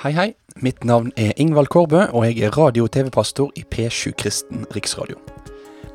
[0.00, 0.30] Hei, hei.
[0.64, 5.18] Mitt navn er Ingvald Kårbø, og jeg er radio- og TV-pastor i P7 Kristen Riksradio.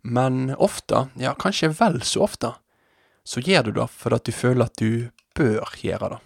[0.04, 2.54] men ofte, ja kanskje vel så ofte,
[3.24, 6.22] så gjør du det fordi at du føler at du bør gjøre det.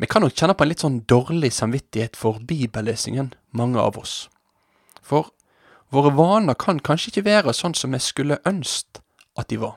[0.00, 4.30] Vi kan nok kjenne på en litt sånn dårlig samvittighet for bibellesingen, mange av oss.
[5.04, 5.28] For
[5.92, 9.02] våre vaner kan kanskje ikke være sånn som vi skulle ønske
[9.36, 9.76] at de var.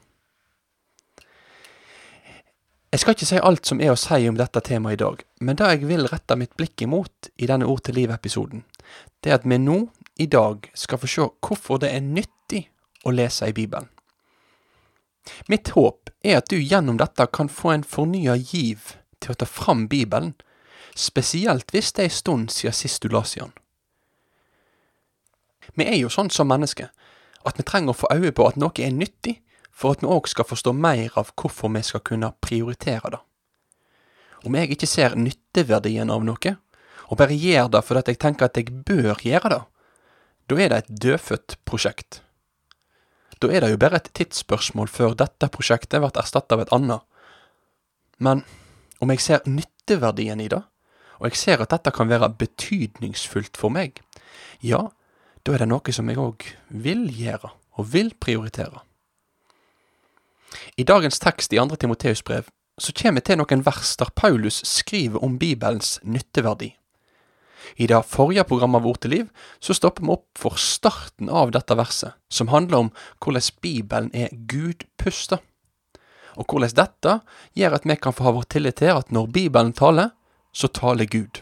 [2.93, 5.57] Jeg skal ikke si alt som er å si om dette temaet i dag, men
[5.57, 8.61] det jeg vil rette mitt blikk imot i denne Ord til liv-episoden,
[9.25, 9.79] det er at vi nå,
[10.21, 12.67] i dag, skal få se hvorfor det er nyttig
[13.03, 13.89] å lese i Bibelen.
[15.47, 19.47] Mitt håp er at du gjennom dette kan få en fornya giv til å ta
[19.47, 20.33] fram Bibelen,
[20.95, 23.53] spesielt hvis det er en stund siden sist du leste i den.
[25.73, 26.91] Vi er jo sånn som mennesker
[27.47, 29.39] at vi trenger å få øye på at noe er nyttig,
[29.73, 33.21] for at vi òg skal forstå mer av hvorfor vi skal kunne prioritere det.
[34.43, 36.55] Om jeg ikke ser nytteverdien av noe,
[37.09, 39.61] og bare gjør det fordi jeg tenker at jeg bør gjøre det,
[40.47, 42.21] da er det et dødfødt prosjekt.
[43.43, 47.03] Da er det jo bare et tidsspørsmål før dette prosjektet blir erstattet av et annet.
[48.23, 48.45] Men
[49.03, 50.61] om jeg ser nytteverdien i det,
[51.19, 53.99] og jeg ser at dette kan være betydningsfullt for meg,
[54.63, 54.85] ja,
[55.43, 58.79] da er det noe som jeg òg vil gjøre, og vil prioritere.
[60.79, 61.75] I dagens tekst i 2.
[61.81, 62.47] Timoteus brev
[62.79, 66.71] så kommer vi til noen vers der Paulus skriver om Bibelens nytteverdi.
[67.75, 69.29] I det forrige programmet av liv
[69.59, 74.29] så stopper vi opp for starten av dette verset, som handler om hvordan Bibelen er
[74.31, 75.39] gudpusta,
[76.35, 77.19] og hvordan dette
[77.53, 80.11] gjør at vi kan få ha vår tillit til at når Bibelen taler,
[80.53, 81.41] så taler Gud.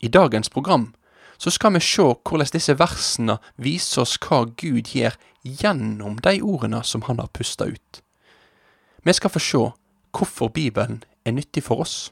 [0.00, 0.94] I dagens program
[1.38, 6.82] så skal vi se hvordan disse versene viser oss hva Gud gjør gjennom de ordene
[6.84, 8.02] som han har pusta ut.
[9.04, 9.64] Vi skal få se
[10.12, 12.10] hvorfor Bibelen er nyttig for oss,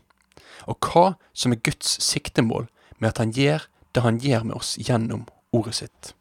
[0.64, 1.06] og hva
[1.36, 2.68] som er Guds siktemål
[2.98, 5.24] med at han gjør det han gjør med oss gjennom
[5.56, 6.12] ordet sitt.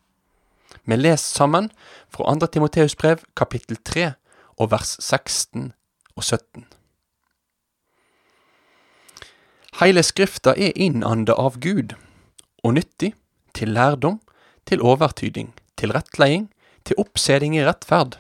[0.86, 1.72] Vi leser sammen
[2.14, 2.48] fra 2.
[2.54, 4.14] Timoteus brev kapittel 3
[4.62, 5.72] og vers 16
[6.16, 6.66] og 17.
[9.82, 11.98] Hele Skrifta er innanda av Gud
[12.64, 13.12] og nyttig
[13.56, 14.22] til lærdom,
[14.66, 16.48] til overtyding, til rettleding,
[16.88, 18.16] til oppseding i rettferd,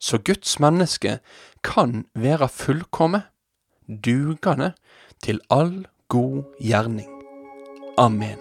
[0.00, 1.18] så Guds menneske
[1.64, 3.22] kan være fullkomme,
[3.88, 4.72] dugende
[5.22, 7.08] til all god gjerning.
[7.98, 8.38] Amen.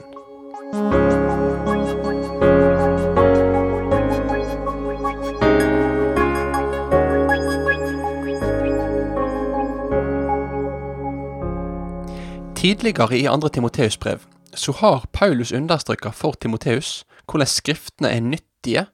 [12.64, 13.48] Tidligere i 2.
[13.50, 14.20] Timoteus brev
[14.56, 18.86] så har Paulus understreka for Timoteus hvordan skriftene er nyttige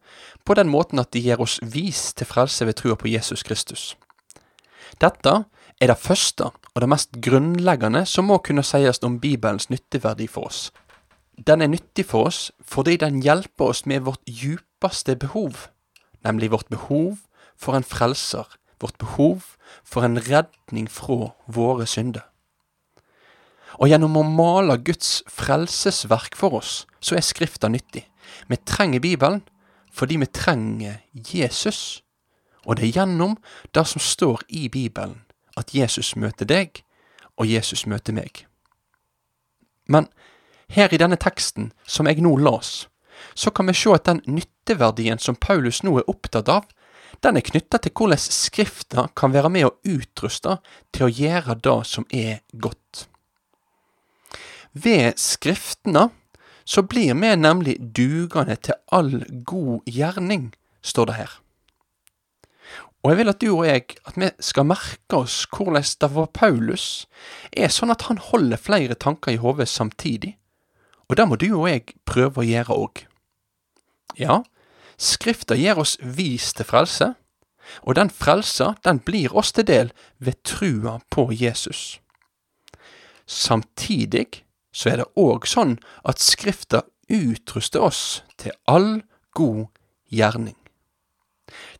[0.46, 3.98] på den måten at de gir oss vis til frelse ved trua på Jesus Kristus.
[5.02, 5.44] Dette
[5.80, 10.50] er det første og det mest grunnleggende som må kunne sies om Bibelens nytteverdi for
[10.50, 10.70] oss.
[11.48, 15.70] Den er nyttig for oss fordi den hjelper oss med vårt djupeste behov,
[16.24, 17.18] nemlig vårt behov
[17.56, 18.48] for en frelser,
[18.80, 22.26] vårt behov for en redning fra våre synder.
[23.80, 28.04] Og gjennom å male Guds frelsesverk for oss, så er Skrifta nyttig.
[28.48, 29.42] Vi trenger Bibelen
[29.94, 32.02] fordi vi trenger Jesus.
[32.66, 33.38] Og det er gjennom
[33.74, 35.24] det som står i Bibelen,
[35.60, 36.82] at Jesus møter deg,
[37.40, 38.46] og Jesus møter meg.
[39.90, 40.08] Men
[40.70, 42.88] her i denne teksten, som jeg nå las,
[43.34, 46.68] så kan vi se at den nytteverdien som Paulus nå er opptatt av,
[47.24, 50.60] den er knytta til hvordan Skrifta kan være med å utruste
[50.96, 53.08] til å gjøre det som er godt.
[54.72, 56.10] Ved Skriftene
[56.70, 60.52] så blir vi nemlig dugende til all god gjerning,
[60.86, 61.32] står det her.
[63.04, 66.32] Og jeg vil at du og jeg at vi skal merke oss hvordan det for
[66.36, 66.86] Paulus
[67.56, 70.36] er sånn at han holder flere tanker i hodet samtidig.
[71.08, 73.06] Og det må du og jeg prøve å gjøre òg.
[74.20, 74.44] Ja,
[75.00, 77.14] Skrifta gir oss vis til frelse,
[77.88, 82.02] og den frelsa, den blir oss til del ved trua på Jesus.
[83.24, 84.44] Samtidig
[84.76, 89.06] så er det òg sånn at Skrifta utruster oss til all
[89.40, 89.70] god
[90.12, 90.59] gjerning.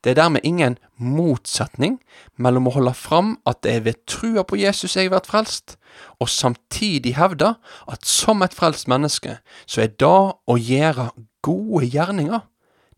[0.04, 2.00] Det er dermed ingen motsetning
[2.38, 5.76] mellom å holde fram at det er ved trua på Jesus jeg har vært frelst,
[6.20, 7.56] og samtidig hevde
[7.88, 11.12] at som et frelst menneske, så er det å gjøre
[11.46, 12.42] gode gjerninger,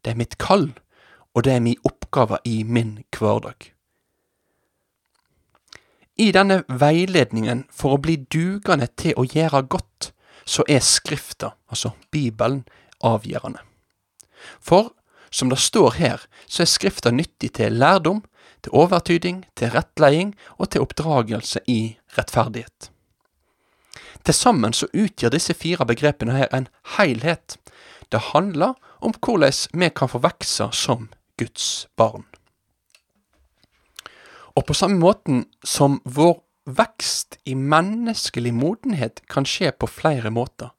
[0.01, 0.71] det er mitt kall,
[1.35, 3.71] og det er min oppgave i min hverdag.
[6.21, 10.11] I denne veiledningen for å bli dugende til å gjøre godt,
[10.45, 12.65] så er Skrifta, altså Bibelen,
[13.01, 13.61] avgjørende.
[14.61, 14.91] For
[15.31, 18.23] som det står her, så er Skrifta nyttig til lærdom,
[18.61, 22.91] til overtyding, til rettleding og til oppdragelse i rettferdighet.
[24.25, 26.67] Til sammen så utgjør disse fire begrepene her en
[26.97, 27.57] helhet.
[28.11, 32.27] Det handler om hvordan vi kan få vokse som Guds barn.
[34.55, 40.69] Og på samme måten som vår vekst i menneskelig modenhet kan skje på flere måter,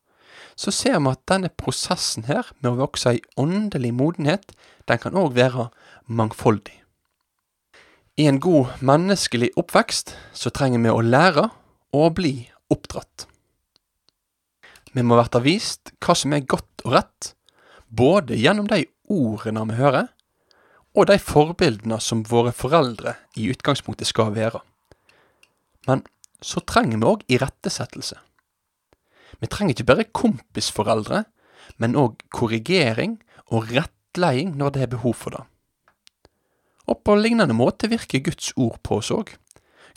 [0.56, 4.52] så ser vi at denne prosessen her med å vokse i åndelig modenhet,
[4.88, 5.68] den kan òg være
[6.06, 6.78] mangfoldig.
[8.20, 11.46] I en god menneskelig oppvekst så trenger vi å lære
[11.96, 12.34] og bli
[12.72, 13.26] oppdratt.
[14.92, 17.32] Vi må bli vist hva som er godt og rett,
[17.88, 20.10] både gjennom de ordene vi hører,
[20.92, 24.60] og de forbildene som våre foreldre i utgangspunktet skal være.
[25.88, 26.04] Men
[26.44, 28.18] så trenger vi òg irettesettelse.
[29.42, 31.24] Vi trenger ikke bare kompisforeldre,
[31.82, 33.18] men òg korrigering
[33.50, 35.42] og rettleding når det er behov for det.
[36.86, 39.34] Og på lignende måte virker Guds ord på oss òg.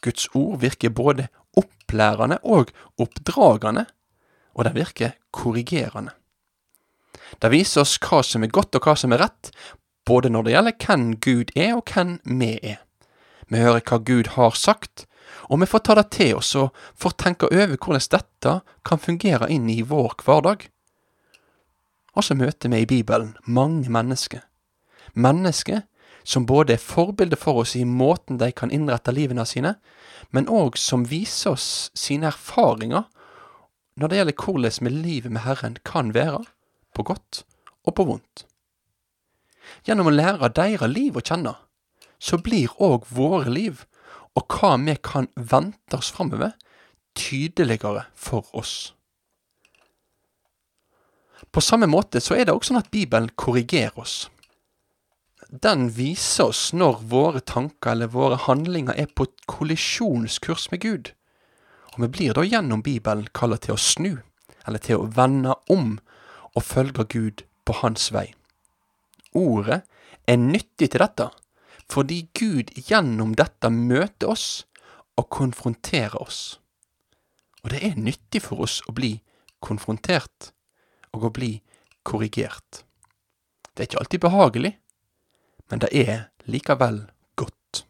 [0.02, 1.28] Guds ord virker både
[1.58, 3.86] opplærende og oppdragende,
[4.58, 6.14] og det virker korrigerende.
[7.42, 9.52] Det viser oss hva som er godt og hva som er rett,
[10.06, 12.82] både når det gjelder hvem Gud er og hvem vi er.
[13.50, 15.06] Vi hører hva Gud har sagt,
[15.50, 18.54] og vi får ta det til oss og får tenke over hvordan dette
[18.86, 20.68] kan fungere inn i vår hverdag.
[22.16, 24.46] Og så møter vi i Bibelen mange mennesker.
[25.14, 25.84] Mennesker
[26.26, 29.76] som både er forbilder for oss i måten de kan innrette livene sine,
[30.34, 33.06] men òg som viser oss sine erfaringer
[33.96, 36.44] når det gjelder hvordan livet med Herren kan være,
[36.96, 37.44] på godt
[37.86, 38.46] og på vondt.
[39.86, 41.54] Gjennom å lære deres liv å kjenne,
[42.20, 43.86] så blir òg våre liv,
[44.36, 46.54] og hva vi kan vente oss framover,
[47.16, 48.94] tydeligere for oss.
[51.52, 54.30] På samme måte så er det også sånn at Bibelen korrigerer oss.
[55.50, 61.12] Den viser oss når våre tanker eller våre handlinger er på kollisjonskurs med Gud.
[61.96, 64.16] Og vi blir da gjennom Bibelen kalt til å snu,
[64.68, 65.96] eller til å vende om
[66.56, 68.34] og følge Gud på hans vei
[69.36, 69.82] ordet
[70.26, 71.30] er nyttig til dette,
[71.92, 74.66] fordi Gud gjennom dette møter oss
[75.20, 76.58] og konfronterer oss.
[77.64, 79.16] Og det er nyttig for oss å bli
[79.64, 80.52] konfrontert
[81.16, 81.52] og å bli
[82.06, 82.84] korrigert.
[83.74, 84.74] Det er ikke alltid behagelig,
[85.72, 87.02] men det er likevel
[87.40, 87.84] godt.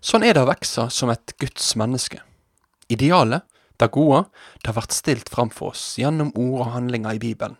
[0.00, 2.22] Sånn er det å vokse som et Guds menneske.
[2.92, 3.42] Idealet,
[3.76, 4.22] det gode,
[4.62, 7.58] det har vært stilt fram for oss gjennom ord og handlinger i Bibelen.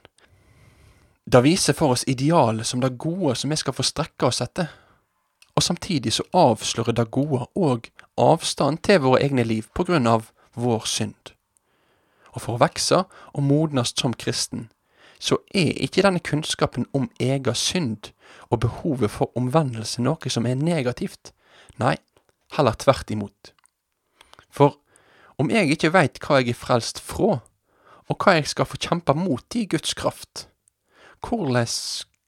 [1.27, 4.69] Det viser for oss idealet som det gode som vi skal få strekke oss etter,
[5.59, 10.31] og samtidig så avslører det gode og avstand til våre egne liv på grunn av
[10.55, 11.33] vår synd.
[12.31, 13.03] Og for å vokse
[13.35, 14.69] og modnes som kristen,
[15.19, 18.13] så er ikke denne kunnskapen om egen synd
[18.47, 21.33] og behovet for omvendelse noe som er negativt.
[21.83, 21.97] Nei,
[22.55, 23.55] heller tvert imot.
[24.47, 24.79] For
[25.43, 27.41] om jeg ikke veit hva jeg er frelst fra,
[28.07, 30.53] og hva jeg skal få kjempe mot i Guds kraft,
[31.25, 31.67] hvordan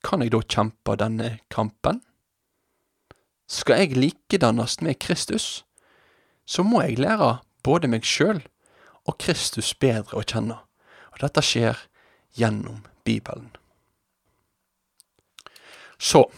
[0.03, 2.01] kan jeg da kjempe denne kampen?
[3.49, 5.65] Skal jeg likedannes med Kristus,
[6.45, 8.43] så må jeg lære både meg sjøl
[9.05, 10.59] og Kristus bedre å kjenne.
[11.13, 11.77] Og dette skjer
[12.37, 13.49] gjennom Bibelen.
[15.99, 16.29] Så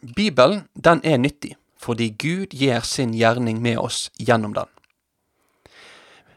[0.00, 4.68] Bibelen den er nyttig fordi Gud gjør sin gjerning med oss gjennom den.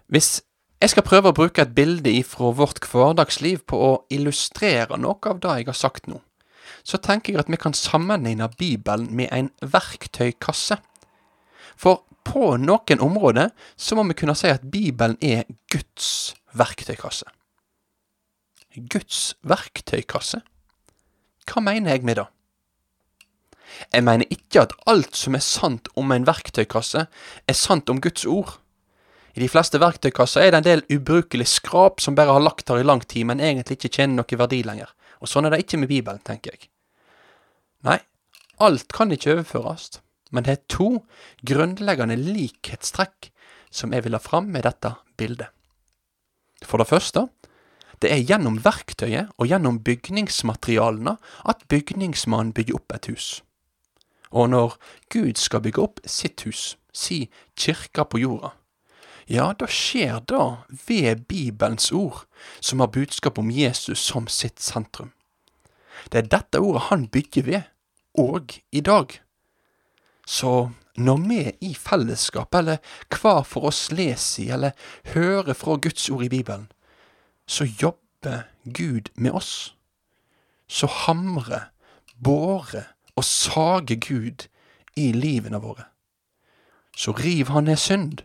[0.07, 0.39] Hvis
[0.83, 5.37] jeg skal prøve å bruke et bilde ifra vårt hverdagsliv på å illustrere noe av
[5.39, 6.17] det jeg har sagt nå,
[6.83, 10.81] så tenker jeg at vi kan sammenligne Bibelen med en verktøykasse.
[11.79, 17.31] For på noen områder så må vi kunne si at Bibelen er Guds verktøykasse.
[18.75, 20.41] Guds verktøykasse?
[21.47, 22.27] Hva mener jeg med det?
[23.93, 27.05] Jeg mener ikke at alt som er sant om en verktøykasse,
[27.47, 28.57] er sant om Guds ord.
[29.33, 32.81] I de fleste verktøykasser er det en del ubrukelig skrap som bare har lagt her
[32.81, 34.91] i lang tid, men egentlig ikke tjener noe verdi lenger.
[35.25, 36.69] Og sånn er det ikke med Bibelen, tenker jeg.
[37.87, 37.97] Nei,
[38.61, 39.97] alt kan ikke overføres,
[40.31, 40.89] men det er to
[41.47, 43.31] grunnleggende likhetstrekk
[43.73, 45.49] som jeg vil ha fram med dette bildet.
[46.63, 47.27] For det første,
[48.03, 51.17] det er gjennom verktøyet og gjennom bygningsmaterialene
[51.49, 53.27] at bygningsmannen bygger opp et hus.
[54.33, 54.77] Og når
[55.13, 58.53] Gud skal bygge opp sitt hus, si kirka på jorda,
[59.27, 62.25] ja, det skjer da ved Bibelens ord,
[62.59, 65.11] som har budskap om Jesus som sitt sentrum.
[66.11, 67.61] Det er dette ordet han bygger ved,
[68.13, 69.19] og i dag.
[70.27, 72.77] Så når vi i fellesskap, eller
[73.09, 74.71] hver for oss leser i eller
[75.13, 76.71] hører fra Guds ord i Bibelen,
[77.47, 79.75] så jobber Gud med oss.
[80.67, 81.71] Så hamrer,
[82.23, 84.47] bårer og sager Gud
[84.95, 85.83] i livene våre.
[86.97, 88.21] Så riv han ned synd,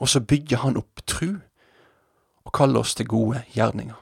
[0.00, 1.38] og så bygger han opp tru
[2.46, 3.98] og kaller oss til gode gjerninger.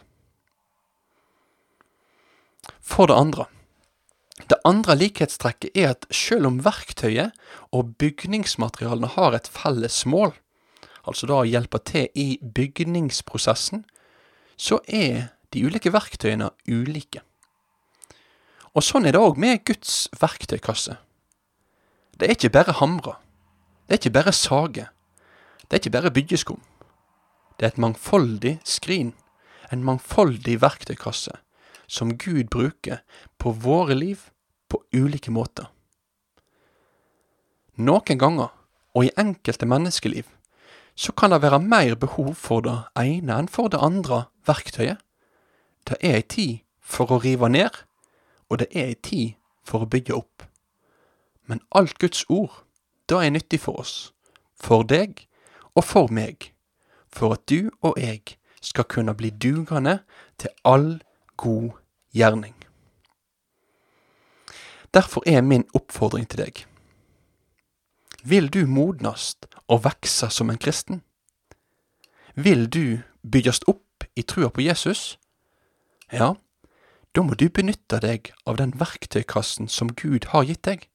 [2.81, 3.49] For det andre.
[4.49, 7.35] Det andre likhetstrekket er at selv om verktøyet
[7.75, 10.33] og bygningsmaterialene har et felles mål,
[11.02, 13.83] altså da å hjelpe til i bygningsprosessen,
[14.57, 17.25] så er de ulike verktøyene ulike.
[18.76, 20.99] Og sånn er det òg med Guds verktøykasse.
[22.19, 23.17] Det er ikke bare hamre.
[23.87, 24.87] Det er ikke bare sage.
[25.68, 26.60] Det er ikke bare byggeskum.
[27.60, 29.12] Det er et mangfoldig skrin,
[29.72, 31.34] en mangfoldig verktøykasse,
[31.87, 33.02] som Gud bruker
[33.38, 34.30] på våre liv
[34.68, 35.68] på ulike måter.
[37.76, 38.48] Noen ganger,
[38.94, 40.25] og i enkelte menneskeliv,
[40.96, 44.98] så kan det være mer behov for det ene enn for det andre verktøyet.
[45.87, 47.70] Det er ei tid for å rive ned,
[48.48, 50.42] og det er ei tid for å bygge opp.
[51.46, 52.64] Men alt Guds ord,
[53.08, 54.12] det er nyttig for oss,
[54.58, 55.27] for deg
[55.78, 56.50] og for meg,
[57.06, 60.00] for at du og jeg skal kunne bli dugende
[60.38, 60.99] til all
[61.37, 61.70] god
[62.14, 62.54] gjerning.
[64.94, 66.64] Derfor er min oppfordring til deg.
[68.25, 71.02] Vil du modnast og vekse som en kristen?
[72.35, 75.18] Vil du bygges opp i trua på Jesus?
[76.12, 76.35] Ja,
[77.14, 80.88] da må du benytte deg av den verktøykassen som Gud har gitt deg.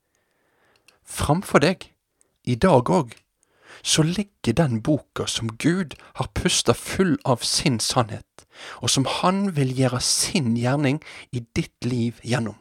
[1.04, 1.92] Framfor deg,
[2.44, 3.16] i dag òg,
[3.82, 8.46] så ligger den boka som Gud har pusta full av sin sannhet,
[8.82, 11.02] og som Han vil gjøre sin gjerning
[11.32, 12.56] i ditt liv gjennom.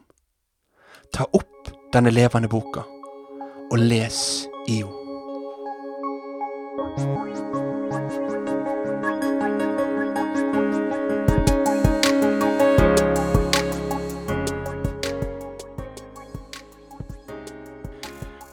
[1.13, 2.83] Ta opp denne levende boka,
[3.71, 5.03] og les i henne.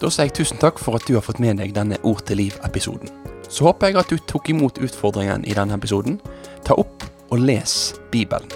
[0.00, 2.36] Da sier jeg tusen takk for at du har fått med deg denne Ord til
[2.40, 3.08] liv-episoden.
[3.50, 6.20] Så håper jeg at du tok imot utfordringen i denne episoden.
[6.64, 7.72] Ta opp og les
[8.12, 8.48] Bibelen.